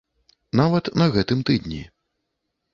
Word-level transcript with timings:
Нават 0.59 0.89
на 1.03 1.09
гэтым 1.17 1.45
тыдні. 1.51 1.81